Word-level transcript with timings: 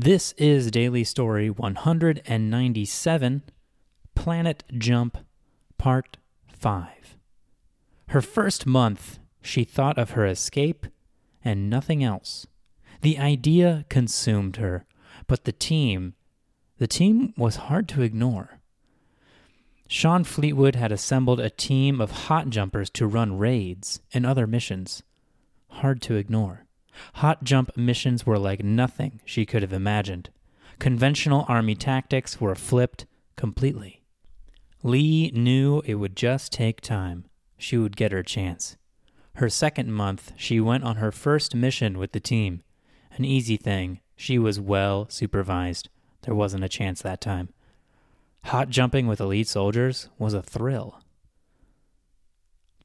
This 0.00 0.30
is 0.34 0.70
Daily 0.70 1.02
Story 1.02 1.50
197 1.50 3.42
Planet 4.14 4.62
Jump 4.78 5.18
Part 5.76 6.18
5. 6.52 7.16
Her 8.10 8.22
first 8.22 8.64
month, 8.64 9.18
she 9.42 9.64
thought 9.64 9.98
of 9.98 10.10
her 10.10 10.24
escape 10.24 10.86
and 11.44 11.68
nothing 11.68 12.04
else. 12.04 12.46
The 13.00 13.18
idea 13.18 13.86
consumed 13.88 14.58
her, 14.58 14.86
but 15.26 15.46
the 15.46 15.50
team, 15.50 16.14
the 16.78 16.86
team 16.86 17.34
was 17.36 17.56
hard 17.66 17.88
to 17.88 18.02
ignore. 18.02 18.60
Sean 19.88 20.22
Fleetwood 20.22 20.76
had 20.76 20.92
assembled 20.92 21.40
a 21.40 21.50
team 21.50 22.00
of 22.00 22.28
hot 22.28 22.50
jumpers 22.50 22.88
to 22.90 23.08
run 23.08 23.36
raids 23.36 23.98
and 24.14 24.24
other 24.24 24.46
missions. 24.46 25.02
Hard 25.70 26.00
to 26.02 26.14
ignore. 26.14 26.67
Hot 27.14 27.44
jump 27.44 27.76
missions 27.76 28.26
were 28.26 28.38
like 28.38 28.62
nothing 28.62 29.20
she 29.24 29.46
could 29.46 29.62
have 29.62 29.72
imagined. 29.72 30.30
Conventional 30.78 31.44
Army 31.48 31.74
tactics 31.74 32.40
were 32.40 32.54
flipped 32.54 33.06
completely. 33.36 34.02
Lee 34.82 35.30
knew 35.34 35.82
it 35.84 35.96
would 35.96 36.14
just 36.14 36.52
take 36.52 36.80
time. 36.80 37.24
She 37.56 37.76
would 37.76 37.96
get 37.96 38.12
her 38.12 38.22
chance. 38.22 38.76
Her 39.34 39.48
second 39.48 39.92
month, 39.92 40.32
she 40.36 40.60
went 40.60 40.84
on 40.84 40.96
her 40.96 41.12
first 41.12 41.54
mission 41.54 41.98
with 41.98 42.12
the 42.12 42.20
team. 42.20 42.62
An 43.12 43.24
easy 43.24 43.56
thing. 43.56 44.00
She 44.16 44.38
was 44.38 44.60
well 44.60 45.06
supervised. 45.08 45.88
There 46.22 46.34
wasn't 46.34 46.64
a 46.64 46.68
chance 46.68 47.02
that 47.02 47.20
time. 47.20 47.50
Hot 48.44 48.68
jumping 48.68 49.06
with 49.06 49.20
elite 49.20 49.48
soldiers 49.48 50.08
was 50.18 50.34
a 50.34 50.42
thrill. 50.42 51.00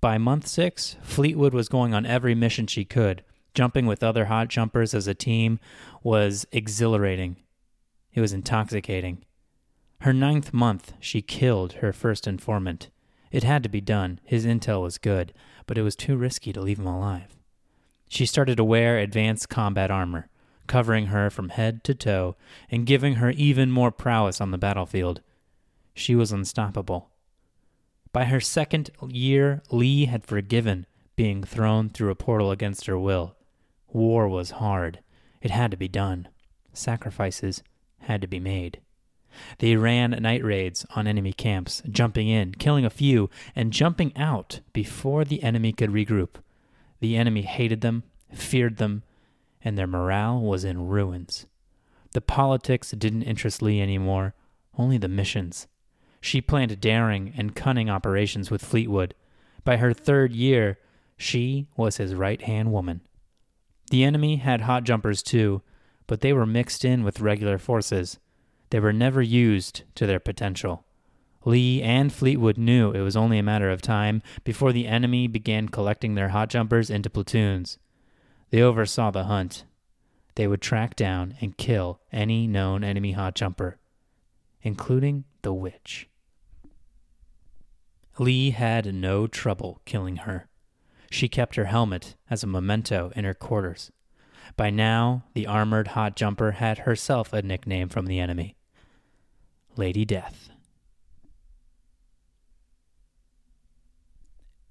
By 0.00 0.18
month 0.18 0.46
six, 0.46 0.96
Fleetwood 1.02 1.54
was 1.54 1.68
going 1.68 1.94
on 1.94 2.04
every 2.04 2.34
mission 2.34 2.66
she 2.66 2.84
could. 2.84 3.22
Jumping 3.54 3.86
with 3.86 4.02
other 4.02 4.26
hot 4.26 4.48
jumpers 4.48 4.94
as 4.94 5.06
a 5.06 5.14
team 5.14 5.60
was 6.02 6.46
exhilarating. 6.52 7.36
It 8.14 8.20
was 8.20 8.32
intoxicating. 8.32 9.24
Her 10.00 10.12
ninth 10.12 10.52
month, 10.52 10.94
she 11.00 11.22
killed 11.22 11.74
her 11.74 11.92
first 11.92 12.26
informant. 12.26 12.88
It 13.30 13.44
had 13.44 13.62
to 13.62 13.68
be 13.68 13.80
done. 13.80 14.20
His 14.24 14.44
intel 14.44 14.82
was 14.82 14.98
good, 14.98 15.32
but 15.66 15.78
it 15.78 15.82
was 15.82 15.96
too 15.96 16.16
risky 16.16 16.52
to 16.52 16.60
leave 16.60 16.78
him 16.78 16.86
alive. 16.86 17.36
She 18.08 18.26
started 18.26 18.56
to 18.56 18.64
wear 18.64 18.98
advanced 18.98 19.48
combat 19.48 19.90
armor, 19.90 20.28
covering 20.66 21.06
her 21.06 21.30
from 21.30 21.50
head 21.50 21.84
to 21.84 21.94
toe 21.94 22.36
and 22.70 22.86
giving 22.86 23.14
her 23.14 23.30
even 23.30 23.70
more 23.70 23.90
prowess 23.90 24.40
on 24.40 24.50
the 24.50 24.58
battlefield. 24.58 25.20
She 25.94 26.14
was 26.14 26.32
unstoppable. 26.32 27.10
By 28.12 28.24
her 28.24 28.40
second 28.40 28.90
year, 29.08 29.62
Lee 29.70 30.06
had 30.06 30.26
forgiven 30.26 30.86
being 31.16 31.42
thrown 31.42 31.88
through 31.88 32.10
a 32.10 32.14
portal 32.14 32.50
against 32.50 32.86
her 32.86 32.98
will. 32.98 33.36
War 33.92 34.28
was 34.28 34.52
hard. 34.52 35.00
It 35.40 35.50
had 35.50 35.70
to 35.70 35.76
be 35.76 35.88
done. 35.88 36.28
Sacrifices 36.72 37.62
had 38.00 38.20
to 38.22 38.26
be 38.26 38.40
made. 38.40 38.80
They 39.58 39.76
ran 39.76 40.10
night 40.10 40.44
raids 40.44 40.84
on 40.94 41.06
enemy 41.06 41.32
camps, 41.32 41.82
jumping 41.90 42.28
in, 42.28 42.54
killing 42.54 42.84
a 42.84 42.90
few, 42.90 43.30
and 43.54 43.72
jumping 43.72 44.16
out 44.16 44.60
before 44.72 45.24
the 45.24 45.42
enemy 45.42 45.72
could 45.72 45.90
regroup. 45.90 46.36
The 47.00 47.16
enemy 47.16 47.42
hated 47.42 47.80
them, 47.80 48.04
feared 48.32 48.76
them, 48.76 49.02
and 49.62 49.76
their 49.76 49.86
morale 49.86 50.40
was 50.40 50.64
in 50.64 50.88
ruins. 50.88 51.46
The 52.12 52.20
politics 52.20 52.90
didn't 52.90 53.22
interest 53.22 53.62
Lee 53.62 53.80
anymore, 53.80 54.34
only 54.76 54.98
the 54.98 55.08
missions. 55.08 55.66
She 56.20 56.40
planned 56.40 56.80
daring 56.80 57.32
and 57.36 57.56
cunning 57.56 57.90
operations 57.90 58.50
with 58.50 58.64
Fleetwood. 58.64 59.14
By 59.64 59.78
her 59.78 59.92
third 59.92 60.32
year, 60.32 60.78
she 61.16 61.68
was 61.76 61.96
his 61.96 62.14
right 62.14 62.40
hand 62.42 62.72
woman. 62.72 63.00
The 63.92 64.04
enemy 64.04 64.36
had 64.36 64.62
hot 64.62 64.84
jumpers 64.84 65.22
too, 65.22 65.60
but 66.06 66.22
they 66.22 66.32
were 66.32 66.46
mixed 66.46 66.82
in 66.82 67.04
with 67.04 67.20
regular 67.20 67.58
forces. 67.58 68.18
They 68.70 68.80
were 68.80 68.90
never 68.90 69.20
used 69.20 69.82
to 69.96 70.06
their 70.06 70.18
potential. 70.18 70.86
Lee 71.44 71.82
and 71.82 72.10
Fleetwood 72.10 72.56
knew 72.56 72.92
it 72.92 73.02
was 73.02 73.16
only 73.18 73.38
a 73.38 73.42
matter 73.42 73.70
of 73.70 73.82
time 73.82 74.22
before 74.44 74.72
the 74.72 74.86
enemy 74.86 75.26
began 75.26 75.68
collecting 75.68 76.14
their 76.14 76.30
hot 76.30 76.48
jumpers 76.48 76.88
into 76.88 77.10
platoons. 77.10 77.76
They 78.48 78.62
oversaw 78.62 79.10
the 79.10 79.24
hunt. 79.24 79.64
They 80.36 80.46
would 80.46 80.62
track 80.62 80.96
down 80.96 81.34
and 81.42 81.58
kill 81.58 82.00
any 82.10 82.46
known 82.46 82.82
enemy 82.84 83.12
hot 83.12 83.34
jumper, 83.34 83.76
including 84.62 85.24
the 85.42 85.52
witch. 85.52 86.08
Lee 88.18 88.52
had 88.52 88.94
no 88.94 89.26
trouble 89.26 89.82
killing 89.84 90.16
her. 90.16 90.48
She 91.12 91.28
kept 91.28 91.56
her 91.56 91.66
helmet 91.66 92.16
as 92.30 92.42
a 92.42 92.46
memento 92.46 93.12
in 93.14 93.26
her 93.26 93.34
quarters. 93.34 93.92
By 94.56 94.70
now, 94.70 95.24
the 95.34 95.46
armored 95.46 95.88
hot 95.88 96.16
jumper 96.16 96.52
had 96.52 96.78
herself 96.78 97.34
a 97.34 97.42
nickname 97.42 97.90
from 97.90 98.06
the 98.06 98.18
enemy 98.18 98.56
Lady 99.76 100.06
Death. 100.06 100.48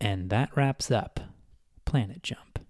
And 0.00 0.30
that 0.30 0.56
wraps 0.56 0.92
up 0.92 1.18
Planet 1.84 2.22
Jump. 2.22 2.60